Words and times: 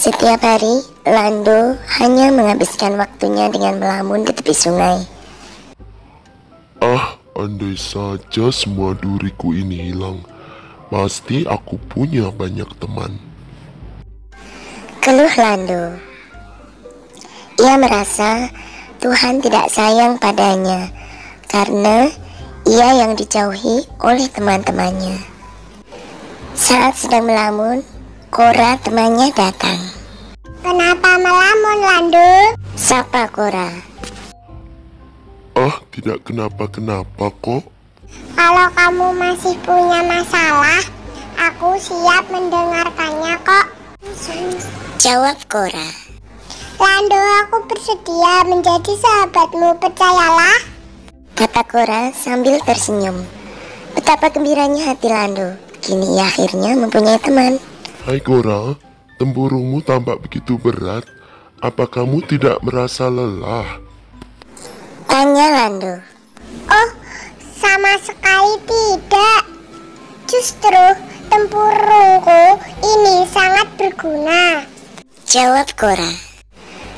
Setiap 0.00 0.40
hari, 0.40 0.80
Lando 1.04 1.76
hanya 2.00 2.32
menghabiskan 2.32 2.96
waktunya 2.96 3.52
dengan 3.52 3.76
melamun 3.76 4.24
di 4.24 4.32
tepi 4.32 4.56
sungai. 4.56 5.04
Ah, 6.80 7.20
andai 7.36 7.76
saja 7.76 8.48
semua 8.48 8.96
duriku 8.96 9.52
ini 9.52 9.92
hilang, 9.92 10.24
pasti 10.88 11.44
aku 11.44 11.76
punya 11.92 12.32
banyak 12.32 12.64
teman. 12.80 13.20
Keluh 15.04 15.34
Lando. 15.36 16.00
Ia 17.60 17.76
merasa 17.76 18.48
Tuhan 19.04 19.44
tidak 19.44 19.68
sayang 19.68 20.16
padanya 20.16 20.88
karena 21.44 22.08
ia 22.64 23.04
yang 23.04 23.12
dijauhi 23.20 23.84
oleh 24.00 24.32
teman-temannya. 24.32 25.20
Saat 26.56 26.96
sedang 26.96 27.28
melamun, 27.28 27.84
Kora 28.40 28.72
temannya 28.80 29.28
datang. 29.36 29.76
Kenapa 30.64 31.20
melamun, 31.20 31.78
Lando? 31.84 32.56
Sapa 32.72 33.28
Kora. 33.28 33.68
Ah, 35.52 35.76
tidak 35.92 36.24
kenapa-kenapa 36.24 37.36
kok. 37.36 37.68
Kalau 38.32 38.66
kamu 38.72 39.12
masih 39.20 39.52
punya 39.60 40.00
masalah, 40.08 40.80
aku 41.36 41.76
siap 41.84 42.32
mendengarkannya 42.32 43.36
kok. 43.44 43.66
Jawab 44.96 45.36
Kora. 45.44 45.88
Lando, 46.80 47.20
aku 47.44 47.68
bersedia 47.68 48.48
menjadi 48.48 48.92
sahabatmu, 49.04 49.76
percayalah. 49.84 50.64
Kata 51.36 51.60
Kora 51.68 52.08
sambil 52.16 52.56
tersenyum. 52.64 53.20
Betapa 53.92 54.32
gembiranya 54.32 54.96
hati 54.96 55.12
Lando. 55.12 55.60
Kini 55.84 56.16
ia 56.16 56.24
akhirnya 56.24 56.72
mempunyai 56.72 57.20
teman. 57.20 57.60
Hai 58.00 58.16
Gora, 58.24 58.72
tempurungmu 59.20 59.84
tampak 59.84 60.24
begitu 60.24 60.56
berat. 60.56 61.04
Apa 61.60 61.84
kamu 61.84 62.24
tidak 62.24 62.56
merasa 62.64 63.12
lelah? 63.12 63.76
Tanya 65.04 65.46
Lando. 65.52 66.00
Oh, 66.72 66.88
sama 67.60 68.00
sekali 68.00 68.56
tidak. 68.64 69.42
Justru 70.24 70.84
tempurungku 71.28 72.56
ini 72.80 73.28
sangat 73.28 73.68
berguna. 73.76 74.64
Jawab 75.28 75.68
Kora. 75.76 76.08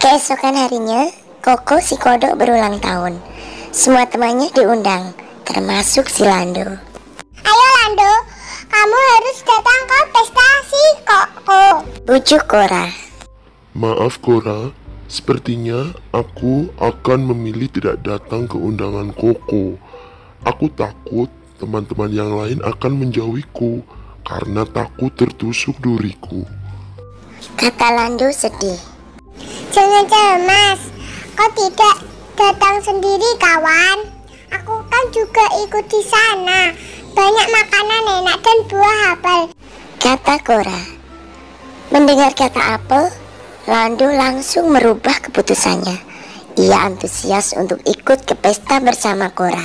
Keesokan 0.00 0.56
harinya, 0.56 1.12
Koko 1.44 1.76
si 1.76 2.00
kodok 2.00 2.40
berulang 2.40 2.80
tahun. 2.80 3.20
Semua 3.68 4.08
temannya 4.08 4.48
diundang, 4.56 5.12
termasuk 5.44 6.08
si 6.08 6.24
Lando. 6.24 6.64
Ayo 7.44 7.66
Lando, 7.84 8.12
kamu 8.76 8.98
harus 9.16 9.38
datang 9.40 9.80
ke 9.88 9.98
pesta 10.12 10.48
si 10.68 10.84
Koko. 11.08 11.64
Bujuk 12.04 12.44
Kora. 12.44 12.92
Maaf 13.72 14.20
Gora, 14.20 14.68
sepertinya 15.08 15.96
aku 16.12 16.68
akan 16.76 17.32
memilih 17.32 17.72
tidak 17.72 18.04
datang 18.04 18.44
ke 18.44 18.60
undangan 18.60 19.16
Koko. 19.16 19.80
Aku 20.44 20.68
takut 20.76 21.32
teman-teman 21.56 22.12
yang 22.12 22.36
lain 22.36 22.60
akan 22.60 23.00
menjauhiku 23.00 23.80
karena 24.28 24.68
takut 24.68 25.08
tertusuk 25.16 25.80
duriku. 25.80 26.44
Kata 27.56 27.88
Lando 27.96 28.28
sedih. 28.28 28.76
Jangan 29.72 30.04
cemas, 30.04 30.80
kau 31.32 31.48
tidak 31.56 31.96
datang 32.36 32.76
sendiri 32.84 33.40
kawan. 33.40 34.12
Aku 34.52 34.84
kan 34.84 35.04
juga 35.16 35.64
ikut 35.64 35.84
di 35.88 36.00
sana. 36.04 36.76
Banyak 37.16 37.48
makanan 37.48 38.02
enak 38.20 38.38
dan 38.44 38.58
buah 38.68 39.00
apel. 39.16 39.40
Kata 39.96 40.36
Kora. 40.44 40.80
Mendengar 41.88 42.36
kata 42.36 42.76
apel, 42.76 43.08
Lando 43.64 44.12
langsung 44.12 44.68
merubah 44.68 45.24
keputusannya. 45.24 45.96
Ia 46.60 46.78
antusias 46.84 47.56
untuk 47.56 47.80
ikut 47.88 48.28
ke 48.28 48.36
pesta 48.36 48.84
bersama 48.84 49.32
Kora. 49.32 49.64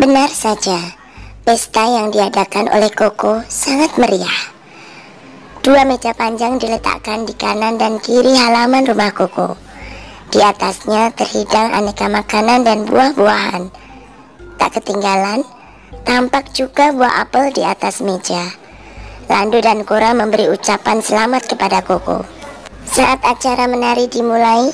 Benar 0.00 0.32
saja, 0.32 0.96
pesta 1.44 1.84
yang 1.84 2.08
diadakan 2.08 2.72
oleh 2.72 2.88
Koko 2.88 3.44
sangat 3.52 4.00
meriah. 4.00 4.40
Dua 5.60 5.84
meja 5.84 6.16
panjang 6.16 6.56
diletakkan 6.56 7.28
di 7.28 7.36
kanan 7.36 7.76
dan 7.76 8.00
kiri 8.00 8.32
halaman 8.32 8.88
rumah 8.88 9.12
Koko. 9.12 9.60
Di 10.32 10.40
atasnya 10.40 11.12
terhidang 11.12 11.76
aneka 11.76 12.08
makanan 12.08 12.64
dan 12.64 12.88
buah-buahan. 12.88 13.68
Tak 14.56 14.80
ketinggalan, 14.80 15.44
tampak 16.02 16.52
juga 16.56 16.92
buah 16.92 17.24
apel 17.24 17.52
di 17.52 17.62
atas 17.64 18.00
meja. 18.00 18.52
Lando 19.30 19.62
dan 19.62 19.86
Kora 19.86 20.12
memberi 20.12 20.50
ucapan 20.50 21.00
selamat 21.00 21.52
kepada 21.52 21.80
Koko. 21.80 22.26
Saat 22.84 23.24
acara 23.24 23.64
menari 23.70 24.10
dimulai, 24.10 24.68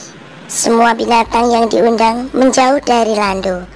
semua 0.48 0.96
binatang 0.96 1.52
yang 1.52 1.68
diundang 1.68 2.32
menjauh 2.32 2.80
dari 2.80 3.12
Lando. 3.12 3.68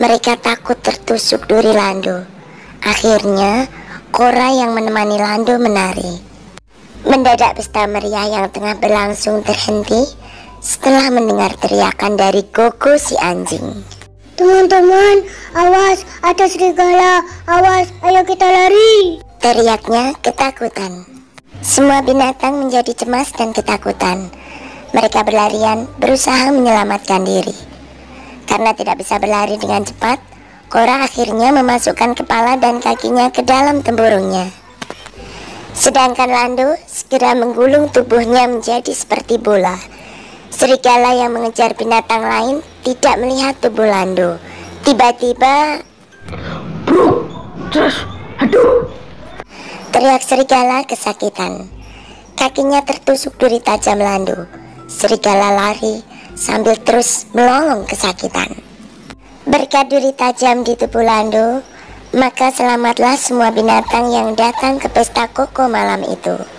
Mereka 0.00 0.40
takut 0.40 0.80
tertusuk 0.80 1.44
duri 1.46 1.70
Lando. 1.70 2.24
Akhirnya, 2.82 3.68
Kora 4.08 4.50
yang 4.50 4.72
menemani 4.72 5.20
Lando 5.20 5.60
menari. 5.60 6.18
Mendadak 7.04 7.60
pesta 7.60 7.84
meriah 7.86 8.26
yang 8.40 8.48
tengah 8.50 8.74
berlangsung 8.80 9.44
terhenti 9.44 10.02
setelah 10.58 11.12
mendengar 11.14 11.54
teriakan 11.60 12.18
dari 12.18 12.42
Koko 12.48 12.98
si 12.98 13.14
anjing. 13.20 13.97
Teman-teman, 14.38 15.26
awas, 15.50 16.06
ada 16.22 16.46
serigala. 16.46 17.26
Awas, 17.50 17.90
ayo 18.06 18.22
kita 18.22 18.46
lari. 18.46 19.18
Teriaknya 19.42 20.14
ketakutan. 20.22 21.02
Semua 21.58 22.06
binatang 22.06 22.54
menjadi 22.62 22.94
cemas 22.94 23.34
dan 23.34 23.50
ketakutan. 23.50 24.30
Mereka 24.94 25.26
berlarian 25.26 25.90
berusaha 25.98 26.54
menyelamatkan 26.54 27.26
diri. 27.26 27.50
Karena 28.46 28.70
tidak 28.78 29.02
bisa 29.02 29.18
berlari 29.18 29.58
dengan 29.58 29.82
cepat, 29.82 30.22
Kora 30.68 31.02
akhirnya 31.02 31.48
memasukkan 31.48 32.12
kepala 32.12 32.60
dan 32.60 32.78
kakinya 32.78 33.32
ke 33.32 33.40
dalam 33.40 33.80
tempurungnya. 33.80 34.52
Sedangkan 35.72 36.28
Lando 36.28 36.76
segera 36.84 37.32
menggulung 37.32 37.88
tubuhnya 37.88 38.44
menjadi 38.46 38.92
seperti 38.92 39.40
bola. 39.40 39.97
Serigala 40.58 41.14
yang 41.14 41.38
mengejar 41.38 41.70
binatang 41.78 42.18
lain 42.18 42.66
tidak 42.82 43.14
melihat 43.22 43.54
tubuh 43.62 43.86
Lando. 43.86 44.42
Tiba-tiba 44.82 45.86
teriak 49.94 50.22
serigala 50.26 50.82
kesakitan. 50.82 51.70
Kakinya 52.34 52.82
tertusuk 52.82 53.38
duri 53.38 53.62
tajam 53.62 54.02
Lando. 54.02 54.50
Serigala 54.90 55.54
lari 55.54 56.02
sambil 56.34 56.74
terus 56.82 57.30
melolong 57.38 57.86
kesakitan. 57.86 58.58
Berkat 59.46 59.94
duri 59.94 60.10
tajam 60.10 60.66
di 60.66 60.74
tubuh 60.74 61.06
Lando, 61.06 61.62
maka 62.18 62.50
selamatlah 62.50 63.14
semua 63.14 63.54
binatang 63.54 64.10
yang 64.10 64.34
datang 64.34 64.82
ke 64.82 64.90
pesta 64.90 65.30
koko 65.30 65.70
malam 65.70 66.02
itu. 66.02 66.57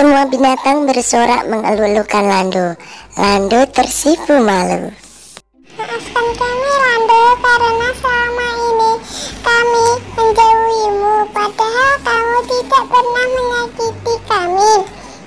Semua 0.00 0.24
binatang 0.24 0.88
bersorak 0.88 1.44
mengeluh-elukan 1.44 2.24
Lando. 2.24 2.72
Lando 3.20 3.60
tersipu 3.68 4.32
malu. 4.40 4.88
Maafkan 5.76 6.26
kami 6.40 6.72
Lando 6.72 7.22
karena 7.36 7.88
selama 8.00 8.46
ini 8.64 8.92
kami 9.44 9.86
menjauhimu 10.16 11.16
padahal 11.36 11.92
kamu 12.00 12.38
tidak 12.48 12.84
pernah 12.88 13.26
menyakiti 13.28 14.14
kami. 14.24 14.72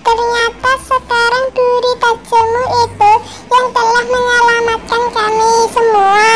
Ternyata 0.02 0.72
sekarang 0.90 1.46
duri 1.54 1.94
tajammu 2.02 2.64
itu 2.90 3.12
yang 3.54 3.68
telah 3.78 4.06
menyelamatkan 4.10 5.04
kami 5.14 5.52
semua. 5.70 6.34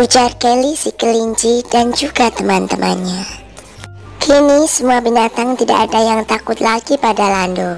Ujar 0.00 0.32
Kelly 0.40 0.72
si 0.72 0.88
kelinci 0.96 1.60
dan 1.68 1.92
juga 1.92 2.32
teman-temannya. 2.32 3.43
Kini 4.24 4.64
semua 4.64 5.04
binatang 5.04 5.52
tidak 5.52 5.84
ada 5.84 6.00
yang 6.00 6.24
takut 6.24 6.56
lagi 6.64 6.96
pada 6.96 7.28
Lando. 7.28 7.76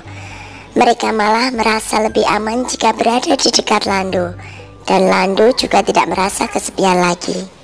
Mereka 0.78 1.10
malah 1.10 1.50
merasa 1.50 1.98
lebih 1.98 2.22
aman 2.22 2.62
jika 2.70 2.94
berada 2.94 3.34
di 3.34 3.50
dekat 3.50 3.82
Lando. 3.82 4.30
Dan 4.86 5.10
Lando 5.10 5.50
juga 5.58 5.82
tidak 5.82 6.06
merasa 6.06 6.46
kesepian 6.46 7.02
lagi. 7.02 7.55